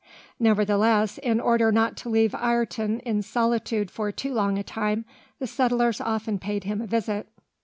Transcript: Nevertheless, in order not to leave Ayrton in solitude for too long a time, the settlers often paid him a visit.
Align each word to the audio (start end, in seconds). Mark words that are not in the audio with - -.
Nevertheless, 0.39 1.19
in 1.19 1.39
order 1.39 1.71
not 1.71 1.95
to 1.97 2.09
leave 2.09 2.33
Ayrton 2.33 3.01
in 3.01 3.21
solitude 3.21 3.91
for 3.91 4.11
too 4.11 4.33
long 4.33 4.57
a 4.57 4.63
time, 4.63 5.05
the 5.37 5.45
settlers 5.45 6.01
often 6.01 6.39
paid 6.39 6.63
him 6.63 6.81
a 6.81 6.87
visit. 6.87 7.27